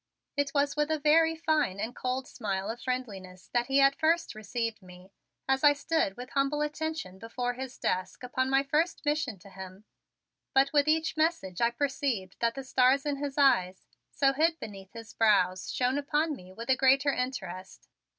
It 0.35 0.51
was 0.55 0.75
with 0.75 0.89
a 0.89 0.97
very 0.97 1.35
fine 1.35 1.79
and 1.79 1.95
cold 1.95 2.27
smile 2.27 2.71
of 2.71 2.81
friendliness 2.81 3.49
that 3.53 3.67
he 3.67 3.79
at 3.79 3.99
first 3.99 4.33
received 4.33 4.81
me, 4.81 5.11
as 5.47 5.63
I 5.63 5.73
stood 5.73 6.17
with 6.17 6.31
humble 6.31 6.63
attention 6.63 7.19
before 7.19 7.53
his 7.53 7.77
desk 7.77 8.23
upon 8.23 8.49
my 8.49 8.63
first 8.63 9.05
mission 9.05 9.37
to 9.37 9.51
him, 9.51 9.83
but 10.55 10.73
with 10.73 10.87
each 10.87 11.17
message 11.17 11.61
I 11.61 11.69
perceived 11.69 12.35
that 12.39 12.55
the 12.55 12.63
stars 12.63 13.05
in 13.05 13.17
his 13.17 13.37
eyes, 13.37 13.85
so 14.09 14.33
hid 14.33 14.59
beneath 14.59 14.91
his 14.93 15.13
brows, 15.13 15.71
shone 15.71 15.99
upon 15.99 16.35
me 16.35 16.51
with 16.51 16.71
a 16.71 16.75
greater 16.75 17.13
interest. 17.13 17.87